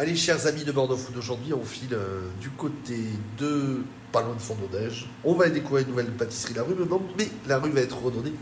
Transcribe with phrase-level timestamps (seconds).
[0.00, 2.96] Allez, chers amis de Bordeaux Food, aujourd'hui on file euh, du côté
[3.38, 5.06] de pas loin de Fondodège.
[5.24, 6.54] On va découvrir une nouvelle pâtisserie.
[6.54, 6.74] La rue
[7.18, 8.32] mais la rue va être redonnée.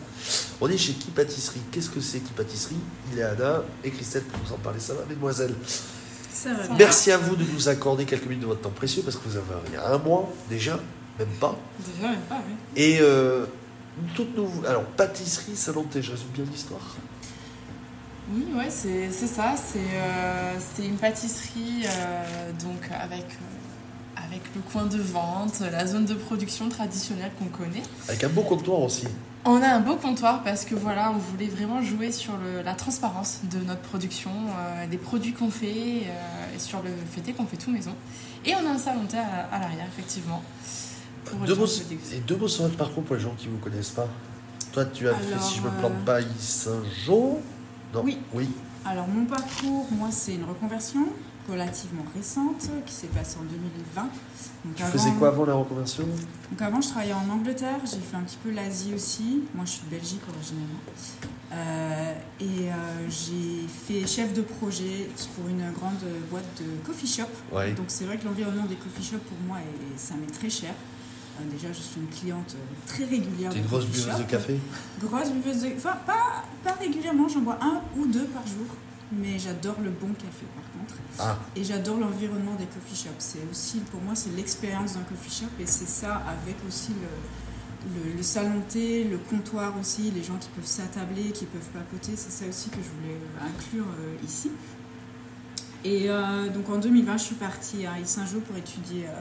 [0.61, 1.59] On est chez Qui Pâtisserie.
[1.73, 2.77] Qu'est-ce que c'est Qui Pâtisserie?
[3.13, 4.79] Il est Anna et Christelle pour nous en parler.
[4.79, 5.57] Ça va, mesdemoiselles?
[6.33, 6.77] Ça va.
[6.79, 9.37] Merci à vous de nous accorder quelques minutes de votre temps précieux parce que vous
[9.37, 10.79] avez il y a un mois déjà,
[11.19, 11.59] même pas.
[11.93, 12.55] Déjà, même pas, oui.
[12.77, 13.47] Et euh,
[14.15, 14.65] toute nouveau.
[14.65, 16.95] Alors, pâtisserie, salon de thé, je résume bien l'histoire.
[18.31, 19.55] Oui, ouais, c'est c'est ça.
[19.57, 25.87] C'est euh, c'est une pâtisserie euh, donc avec, euh, avec le coin de vente, la
[25.87, 27.83] zone de production traditionnelle qu'on connaît.
[28.09, 29.07] Avec un beau comptoir aussi.
[29.45, 32.75] On a un beau comptoir parce que voilà, on voulait vraiment jouer sur le- la
[32.75, 34.31] transparence de notre production,
[34.91, 37.95] des produits qu'on fait et sur le fait qu'on fait tout maison.
[38.45, 40.43] Et on a un salon de thé à, à l'arrière, effectivement.
[41.25, 43.59] pour Deux mots, et deux mots sur votre parcours pour les gens qui ne vous
[43.59, 44.09] connaissent pas.
[44.73, 47.39] Toi, tu as fait, si je me plante pas, Saint-Jean
[47.95, 48.19] Oui.
[48.35, 48.49] Oui.
[48.85, 51.07] Alors mon parcours, moi c'est une reconversion
[51.51, 54.03] relativement récente qui s'est passée en 2020.
[54.03, 54.11] Donc,
[54.77, 56.05] Tu avant- faisais quoi avant la reconversion?
[56.51, 59.43] Donc avant je travaillais en Angleterre, j'ai fait un petit peu l'Asie aussi.
[59.55, 60.81] Moi je suis de Belgique originellement.
[61.53, 65.97] Euh, et euh, j'ai fait chef de projet pour une grande
[66.31, 67.23] boîte de coffee shop.
[67.53, 67.73] Ouais.
[67.73, 70.75] Donc c'est vrai que l'environnement des coffee shops pour moi est- ça m'est très cher.
[71.41, 73.51] Euh, déjà je suis une cliente très régulière.
[73.53, 74.59] T'es une grosse buveuse de café?
[75.01, 75.69] Grosse buveuse de...
[75.77, 76.28] Enfin, pas,
[76.65, 78.67] pas régulièrement, j'en bois un ou deux par jour.
[79.11, 80.95] Mais j'adore le bon café par contre.
[81.19, 83.15] Ah, Et j'adore l'environnement des coffee shops.
[83.21, 85.51] C'est aussi, pour moi, c'est l'expérience d'un coffee shop.
[85.59, 90.37] Et c'est ça avec aussi le, le, le salon thé, le comptoir aussi, les gens
[90.39, 92.13] qui peuvent s'attabler, qui peuvent papoter.
[92.17, 94.51] C'est ça aussi que je voulais euh, inclure euh, ici.
[95.85, 99.21] Et euh, donc en 2020, je suis partie à Saint-Jean pour étudier euh,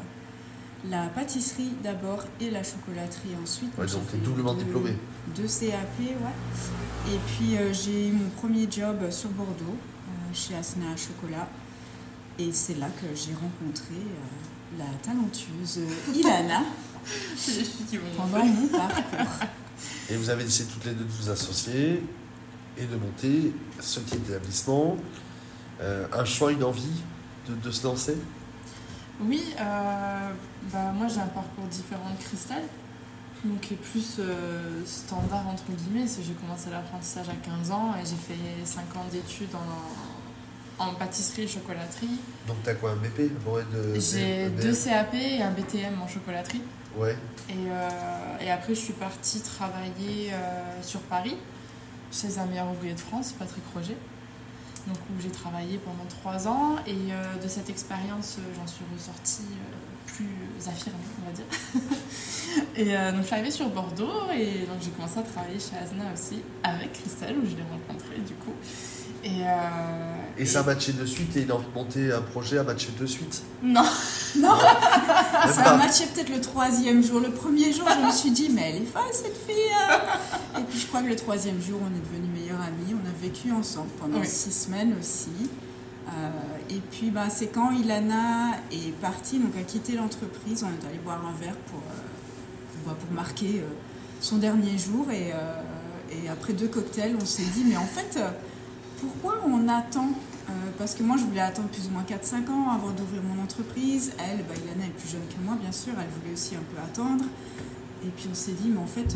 [0.90, 3.72] la pâtisserie d'abord et la chocolaterie ensuite.
[3.78, 4.96] ouais, donc t'es fait doublement deux- diplômé.
[5.36, 7.14] deux CAP, ouais.
[7.14, 11.48] Et puis euh, j'ai eu mon premier job sur Bordeaux, euh, chez Asna Chocolat.
[12.40, 15.80] Et c'est là que j'ai rencontré euh, la talentueuse
[16.14, 16.62] Ilana
[18.18, 19.48] pendant mon parcours.
[20.10, 22.04] Et vous avez décidé toutes les deux de vous associer
[22.78, 24.98] et de monter ce petit établissement.
[25.82, 27.02] Euh, un choix, une envie
[27.50, 28.18] de, de se lancer?
[29.20, 30.30] Oui, euh,
[30.72, 32.64] bah, moi j'ai un parcours différent de Christelle,
[33.44, 36.06] donc qui est plus euh, standard entre guillemets.
[36.08, 41.44] J'ai commencé l'apprentissage à 15 ans et j'ai fait 5 ans d'études en, en pâtisserie
[41.44, 42.20] et chocolaterie.
[42.48, 43.32] Donc t'as quoi, un BP
[43.74, 46.62] de, J'ai de- deux CAP et un BTM en chocolaterie.
[46.96, 47.16] Ouais.
[47.50, 47.90] Et, euh,
[48.42, 50.32] et après je suis partie travailler
[50.84, 51.38] sur Paris,
[52.12, 53.98] chez un meilleur ouvrier de France, Patrick Roger.
[54.88, 58.86] Donc où j'ai travaillé pendant trois ans et euh, de cette expérience euh, j'en suis
[58.94, 61.46] ressortie euh, plus affirmée on va dire.
[62.76, 65.76] et euh, donc je suis arrivée sur Bordeaux et donc j'ai commencé à travailler chez
[65.84, 68.54] Asna aussi avec Christelle où je l'ai rencontrée du coup.
[69.24, 72.64] Et, euh, Et ça a matché de suite et envie de monter un projet a
[72.64, 73.82] matché de suite Non,
[74.38, 74.56] Non
[75.50, 77.20] Ça a matché peut-être le troisième jour.
[77.20, 80.00] Le premier jour, je me suis dit, mais elle est folle cette fille hein.
[80.60, 82.27] Et puis je crois que le troisième jour, on est devenus
[82.62, 82.94] amis.
[82.94, 84.28] On a vécu ensemble pendant Oui.
[84.28, 85.30] six semaines aussi.
[86.10, 86.30] Euh,
[86.70, 91.00] et puis bah, c'est quand Ilana est partie, donc a quitté l'entreprise, on est allé
[91.04, 93.68] boire un verre pour, euh, pour, pour marquer euh,
[94.22, 95.06] son dernier jour.
[95.12, 95.32] Et,
[96.12, 98.18] et après deux cocktails, on s'est dit, mais en fait,
[99.02, 100.10] pourquoi on attend
[100.78, 104.14] Parce que moi, je voulais attendre plus ou moins 4-5 ans avant d'ouvrir mon entreprise.
[104.18, 106.82] Elle, bah, Ilana est plus jeune que moi, bien sûr, elle voulait aussi un peu
[106.82, 107.26] attendre.
[108.06, 109.16] Et puis on s'est dit, mais en fait,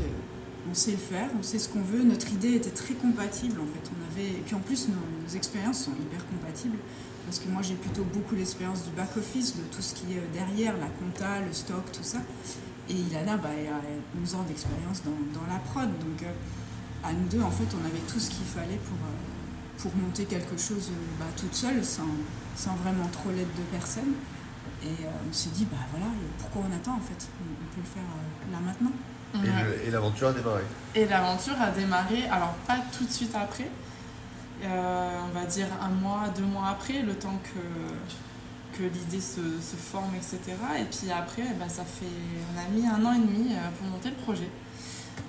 [0.70, 2.04] on sait le faire, on sait ce qu'on veut.
[2.04, 3.90] Notre idée était très compatible, en fait.
[3.90, 4.30] On avait...
[4.30, 6.78] Et puis en plus, nos, expériences sont hyper compatibles.
[7.26, 10.78] Parce que moi, j'ai plutôt beaucoup l'expérience du back-office, de tout ce qui est derrière,
[10.78, 12.20] la compta, le stock, tout ça.
[12.90, 15.88] Et Ilana, bah, a 11 ans d'expérience dans, dans la prod.
[15.88, 16.32] Donc, euh,
[17.04, 20.58] à nous deux, en fait, on avait tout ce qu'il fallait pour, euh, monter quelque
[20.58, 24.14] chose euh, bah, toute seule, sans, vraiment trop l'aide de personne.
[24.84, 26.08] Et on s'est dit, bah voilà,
[26.40, 27.28] pourquoi on attend en fait?
[27.40, 28.04] On peut le faire
[28.52, 28.92] là maintenant.
[29.86, 30.64] Et l'aventure a démarré.
[30.96, 33.70] Et l'aventure a démarré, alors pas tout de suite après,
[34.64, 39.42] euh, on va dire un mois, deux mois après, le temps que, que l'idée se,
[39.62, 40.40] se forme, etc.
[40.80, 42.06] Et puis après, eh ben, ça fait,
[42.54, 44.50] on a mis un an et demi euh, pour monter le projet.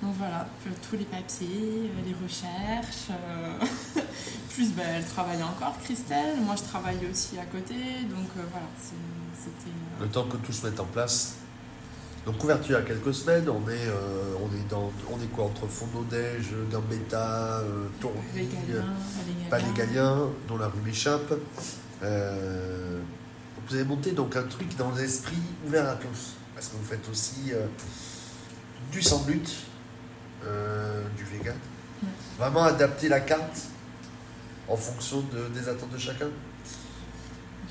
[0.01, 0.47] Donc voilà,
[0.89, 4.01] tous les papiers, euh, les recherches, euh,
[4.49, 7.75] plus ben, elle travaillait encore, Christelle, moi je travaillais aussi à côté,
[8.09, 9.71] donc euh, voilà, c'était...
[10.01, 11.37] Le temps que tout se mette en place.
[12.25, 15.27] Donc couverture il y a quelques semaines, on est, euh, on est, dans, on est
[15.27, 18.47] quoi entre Fondodège, Gambetta, euh, Tourny,
[19.75, 21.33] Galiens, dont la rue m'échappe.
[22.01, 22.99] Euh,
[23.67, 25.35] vous avez monté donc un truc dans l'esprit
[25.67, 27.65] ouvert à tous, parce que vous faites aussi euh,
[28.91, 29.49] du sans but,
[31.17, 31.55] du vegan.
[32.37, 33.61] Vraiment adapter la carte
[34.67, 36.27] en fonction de- des attentes de chacun.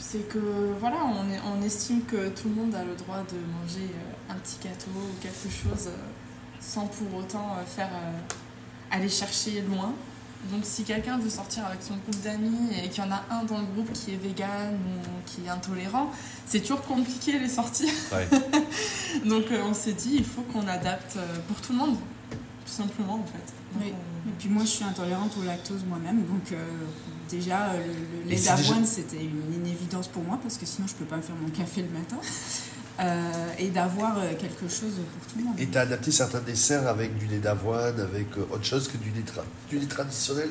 [0.05, 0.39] C'est que
[0.81, 4.33] voilà, on, est- on estime que tout le monde a le droit de manger euh,
[4.33, 5.97] un petit gâteau ou quelque chose euh,
[6.61, 8.13] sans pour autant euh, faire euh,
[8.91, 9.93] aller chercher loin.
[10.51, 13.45] Donc si quelqu'un veut sortir avec son groupe d'amis et qu'il y en a un
[13.45, 16.11] dans le groupe qui est vegan ou qui est intolérant,
[16.47, 17.89] c'est toujours compliqué les sorties.
[18.13, 18.27] Ouais.
[19.29, 21.95] Donc euh, on s'est dit il faut qu'on adapte euh, pour tout le monde,
[22.67, 23.53] tout simplement en fait.
[23.73, 23.93] Donc, Oui.
[23.95, 26.57] on- Et puis moi, je suis intolérante au lactose moi-même, donc euh,
[27.37, 27.87] déjà, euh,
[28.25, 31.23] le, lait d'avoine, c'était une inévidence pour moi, parce que sinon, je peux pas me
[31.23, 32.17] faire mon café le matin.
[33.01, 35.55] Euh, et d'avoir euh, quelque chose pour tout le monde.
[35.59, 39.11] Et tu as adapté certains desserts avec du lait d'avoine, avec autre chose que du
[39.11, 40.51] lait, tra- du lait traditionnel?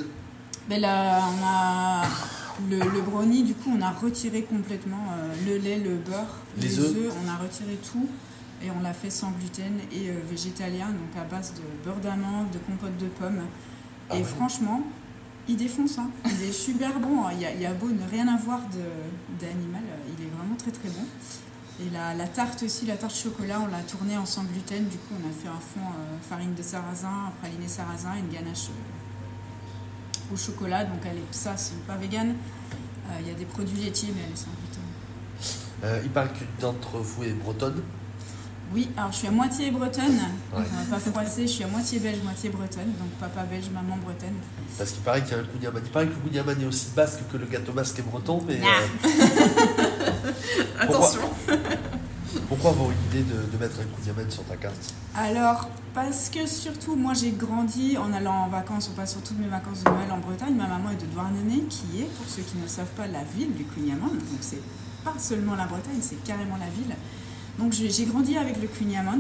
[0.68, 2.04] Mais là, on a
[2.70, 5.06] le, le brownie, du coup, on a retiré complètement
[5.48, 7.14] le lait, le beurre, Les œufs.
[7.24, 8.08] on a retiré tout
[8.64, 12.60] et on l'a fait sans gluten et végétalien, donc à base de beurre d'amande, de
[12.60, 13.42] compote de pommes.
[14.10, 14.24] Ah et ouais.
[14.24, 14.84] franchement,
[15.48, 16.10] il défonce, hein.
[16.26, 17.26] il est super bon.
[17.26, 17.32] hein.
[17.34, 18.60] Il y a, beau ne rien avoir
[19.40, 21.06] d'animal, euh, il est vraiment très très bon.
[21.80, 24.86] Et la, la tarte aussi, la tarte chocolat, on l'a tournée en sans gluten.
[24.88, 28.68] Du coup, on a fait un fond euh, farine de sarrasin, praliné sarrasin, une ganache
[28.70, 30.86] euh, au chocolat.
[30.86, 32.36] Donc, elle est, ça, c'est pas vegan.
[33.20, 36.04] Il y a des produits laitiers, mais elle est sans gluten.
[36.06, 37.82] Il paraît qu'une d'entre vous est bretonne.
[38.74, 40.04] Oui, alors je suis à moitié bretonne.
[40.56, 40.60] Ouais.
[40.60, 40.60] On
[40.92, 42.94] va pas froisser, je suis à moitié belge, moitié bretonne.
[43.00, 44.36] Donc, papa belge, maman bretonne.
[44.78, 45.82] Parce qu'il paraît qu'il y a un Kouniaman.
[45.86, 48.60] Il paraît que le Kouniaman est aussi basque que le gâteau basque est breton, mais
[48.64, 49.08] Ah.
[49.08, 50.32] euh,
[50.80, 51.22] Attention
[52.48, 54.94] pourquoi avoir une idée de, de mettre un Kouniaman sur ta carte?
[55.16, 59.40] Alors, parce que surtout, moi j'ai grandi en allant en vacances, on passe sur toutes
[59.40, 60.56] mes vacances de Noël en Bretagne.
[60.56, 63.24] Ma maman est de Douarnenez, qui est, pour ceux qui ne le savent pas, la
[63.36, 64.10] ville du Cunyaman.
[64.10, 64.62] Donc c'est
[65.04, 66.96] pas seulement la Bretagne, c'est carrément la ville.
[67.60, 69.20] Donc j'ai grandi avec le Cunyaman.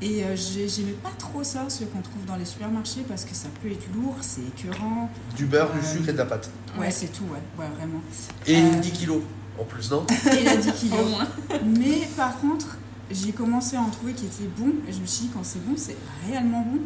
[0.00, 3.34] Et euh, j'ai- j'aimais pas trop ça, ce qu'on trouve dans les supermarchés, parce que
[3.34, 5.10] ça peut être lourd, c'est écœurant.
[5.34, 6.50] Du beurre, du Euh, sucre et de la pâte.
[6.74, 6.90] Ouais, Ouais.
[6.92, 8.00] c'est tout, ouais, ouais, vraiment.
[8.46, 9.22] Et Euh, 10 kilos
[9.60, 10.06] en plus, non?
[10.38, 11.00] Et la 10 kilos.
[11.04, 11.26] Au moins.
[11.66, 12.76] Mais par contre,
[13.10, 14.72] j'ai commencé à en trouver qui étaient bons.
[14.88, 15.96] Et je me suis dit, quand c'est bon, c'est
[16.28, 16.78] réellement bon.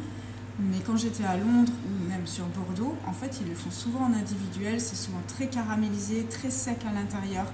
[0.59, 4.05] Mais quand j'étais à Londres ou même sur Bordeaux, en fait, ils le font souvent
[4.07, 4.81] en individuel.
[4.81, 7.45] C'est souvent très caramélisé, très sec à l'intérieur,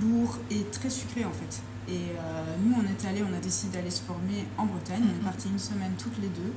[0.00, 1.60] lourd et très sucré en fait.
[1.88, 5.02] Et euh, nous, on est allé, on a décidé d'aller se former en Bretagne.
[5.02, 5.24] On est Mhm.
[5.24, 6.52] parti une semaine toutes les deux.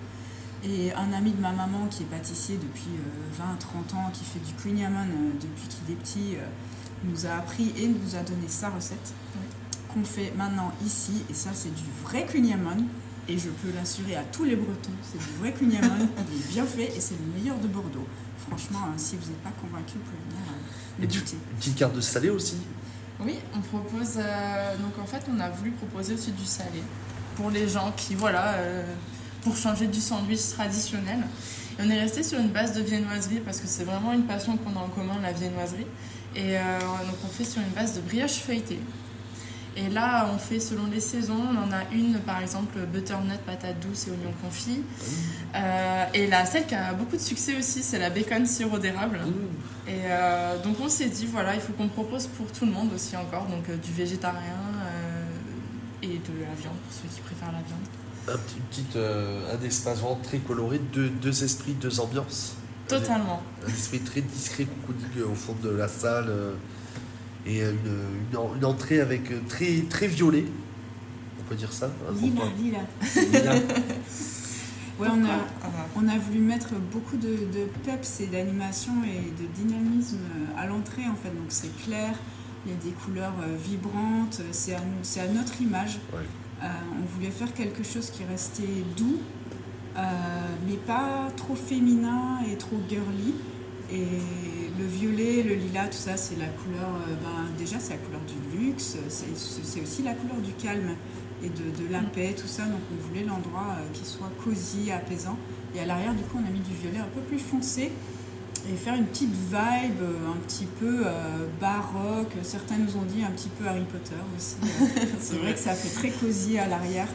[0.66, 2.92] Et un ami de ma maman qui est pâtissier depuis
[3.38, 6.46] 20-30 ans, qui fait du Queen Yaman euh, depuis qu'il est petit, euh,
[7.04, 9.14] nous a appris et nous a donné sa recette
[9.94, 11.24] qu'on fait maintenant ici.
[11.30, 12.86] Et ça, c'est du vrai Queen Yaman.
[13.30, 16.08] Et je peux l'assurer à tous les Bretons, c'est du vrai Queen Yaman.
[16.32, 18.06] Il est bien fait et c'est le meilleur de Bordeaux.
[18.48, 21.38] Franchement, euh, si vous n'êtes pas convaincu, vous pouvez venir euh, le goûter.
[21.52, 22.58] Une petite carte de salé aussi?
[23.20, 24.18] Oui, on propose.
[24.18, 26.84] euh, donc en fait, on a voulu proposer aussi du salé
[27.36, 28.84] pour les gens qui, voilà, euh,
[29.42, 31.20] pour changer du sandwich traditionnel.
[31.80, 34.58] Et on est resté sur une base de viennoiserie parce que c'est vraiment une passion
[34.58, 35.88] qu'on a en commun, la viennoiserie.
[36.36, 38.80] Et euh, donc on fait sur une base de brioche feuilletée.
[39.76, 41.42] Et là, on fait selon les saisons.
[41.52, 44.82] On en a une, par exemple, butternut, patate douce et oignon confit.
[45.56, 49.18] Euh, et là, celle qui a beaucoup de succès aussi, c'est la bacon sirop d'érable.
[49.18, 49.90] Mmh.
[49.90, 52.90] Et euh, donc on s'est dit, voilà, il faut qu'on propose pour tout le monde
[52.94, 54.40] aussi encore, donc euh, du végétarien
[54.86, 57.84] euh, et de la viande, pour ceux qui préfèrent la viande.
[58.28, 62.56] Un petite, euh, un espace vraiment très coloré, deux, deux esprits, deux ambiances.
[62.88, 63.42] Totalement.
[63.66, 66.32] Un esprit très discret, cocooning au fond de la salle.
[67.48, 70.46] Euh, et une, une, en- une entrée avec euh, très, très violet.
[71.40, 72.80] On peut dire ça hein, Lila, lila.
[73.40, 73.54] Lila.
[75.00, 75.40] Ouais, on a,
[75.96, 80.20] on a voulu mettre beaucoup de, de peps et d'animation et de dynamisme
[80.56, 81.30] à l'entrée en fait.
[81.30, 82.14] Donc c'est clair,
[82.66, 85.98] il y a des couleurs euh, vibrantes, c'est à, nous- c'est à notre image.
[86.14, 86.20] Ouais.
[86.64, 86.68] Euh,
[87.02, 89.18] on voulait faire quelque chose qui restait doux,
[89.98, 90.00] euh,
[90.68, 93.34] mais pas trop féminin et trop girly.
[93.92, 94.06] Et
[94.80, 98.22] le violet, le lilas, tout ça, c'est la couleur, euh, ben, déjà c'est la couleur
[98.22, 100.96] du luxe, c'est aussi la couleur du calme
[101.44, 102.64] et de, de la paix, tout ça.
[102.64, 105.38] Donc on voulait l'endroit euh, qui soit cosy, apaisant.
[105.76, 107.92] Et à l'arrière, du coup, on a mis du violet un peu plus foncé
[108.72, 112.34] et faire une petite vibe euh, un petit peu euh, baroque.
[112.44, 114.56] Certains nous ont dit un petit peu Harry Potter aussi.
[115.20, 117.08] C'est vrai que ça fait très cosy à l'arrière.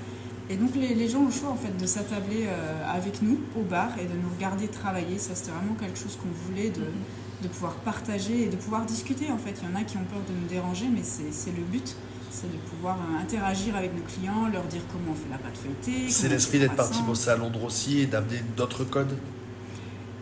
[0.51, 3.39] Et donc les, les gens ont le choix en fait de s'attabler euh, avec nous
[3.59, 5.19] au bar et de nous regarder travailler.
[5.19, 6.87] Ça c'était vraiment quelque chose qu'on voulait de,
[7.43, 9.55] de pouvoir partager et de pouvoir discuter en fait.
[9.63, 11.97] Il y en a qui ont peur de nous déranger mais c'est le but.
[12.31, 15.57] C'est de pouvoir euh, interagir avec nos clients, leur dire comment on fait la pâte
[15.57, 16.11] feuilletée.
[16.11, 19.17] C'est l'esprit d'être parti bosser à Londres aussi et d'amener d'autres codes?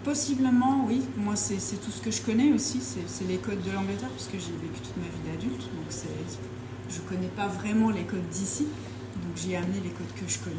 [0.04, 1.02] Possiblement, oui.
[1.16, 2.80] Moi, c'est tout ce que je connais aussi.
[2.80, 5.62] C'est les codes de l'Angleterre, parce que j'ai vécu toute ma vie d'adulte.
[5.62, 5.90] Donc,
[6.88, 8.68] je ne connais pas vraiment les codes d'ici.
[9.36, 10.56] Donc, j'y ai amené les codes que je connais.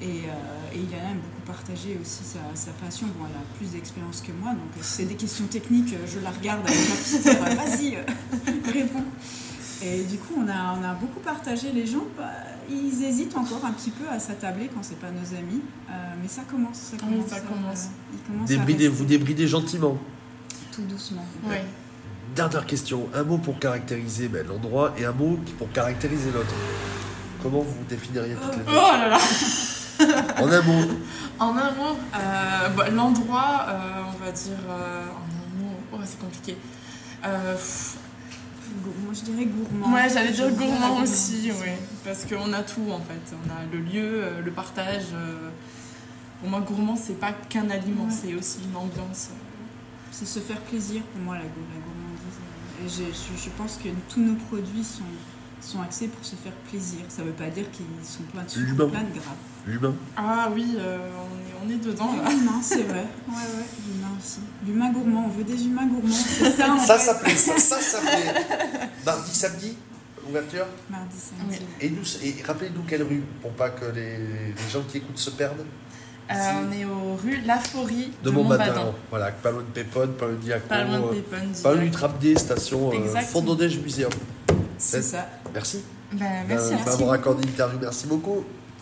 [0.00, 3.06] Et, euh, et Ilana aime beaucoup partager aussi sa, sa passion.
[3.08, 6.30] Bon, elle a plus d'expérience que moi, donc si c'est des questions techniques, je la
[6.30, 7.24] regarde avec ma petite.
[7.56, 8.02] Vas-y, euh,
[8.72, 9.04] réponds.
[9.82, 11.70] Et du coup, on a, on a beaucoup partagé.
[11.72, 12.30] Les gens, bah,
[12.70, 15.60] ils hésitent encore un petit peu à s'attabler quand c'est pas nos amis.
[15.90, 16.76] Euh, mais ça commence.
[16.76, 19.98] Ça Oui, commence, ça euh, Débridez, vous débridez gentiment.
[20.72, 21.26] tout doucement.
[21.46, 21.64] Ouais.
[22.34, 26.54] Dernière question, un mot pour caractériser ben, l'endroit et un mot pour caractériser l'autre.
[27.42, 29.18] Comment vous définiriez toutes les Oh deux là là
[30.42, 30.82] En un mot,
[31.40, 34.52] En un mot, euh, bah, l'endroit, euh, on va dire.
[34.68, 36.56] euh, en un mot, oh, c'est compliqué.
[37.24, 37.96] Euh, pff,
[38.84, 39.94] Gourmand, je dirais gourmand.
[39.94, 41.78] ouais, j'allais dire gourmand aussi, ouais.
[42.04, 43.34] Parce qu'on a tout en fait.
[43.34, 45.06] On a le lieu, le partage.
[45.14, 45.48] euh.
[46.40, 48.10] Pour moi, gourmand, c'est pas qu'un aliment, Ouais.
[48.10, 49.30] c'est aussi une ambiance.
[50.12, 52.38] C'est se faire plaisir pour moi, la, gour- la gourmandise.
[52.84, 55.02] Et je, je- je pense que tous nos produits sont,
[55.60, 57.00] sont axés pour se faire plaisir.
[57.08, 58.88] Ça veut pas dire qu'ils sont plein de sucre, L'humain.
[58.88, 59.34] plein de gras.
[59.66, 59.94] l'humain.
[60.16, 60.98] Ah oui, euh,
[61.64, 62.30] on, est, on est dedans là.
[62.30, 63.04] L'humain, c'est vrai.
[63.28, 64.38] Ouais, ouais, l'humain aussi.
[64.66, 67.04] L'humain gourmand, on veut des humains gourmands, c'est ça en Ça, fait.
[67.04, 68.34] ça plaît, ça, ça, ça plaît.
[69.06, 69.76] Mardi, samedi,
[70.28, 70.66] ouverture.
[70.90, 71.58] Mardi, samedi.
[71.60, 71.66] Oui.
[71.80, 75.30] Et, nous, et rappelez-nous quelle rue, pour pas que les, les gens qui écoutent se
[75.30, 75.64] perdent.
[76.30, 78.92] Euh, on est aux rues Laforie De de, Montbadin.
[79.08, 81.52] Voilà, pas loin de Pépone, pas loin de Diaco, Pas loin de euh, Pépone.
[81.62, 81.92] pas loin du direct.
[81.94, 83.20] Trap D, station euh.
[83.22, 84.10] Fondodège Muséum.
[84.78, 85.26] C'est ça.
[85.52, 85.84] Merci.
[86.12, 86.72] Bah, merci.
[86.72, 86.98] Euh, merci
[87.46, 87.78] l'interview.
[87.80, 88.44] Merci beaucoup.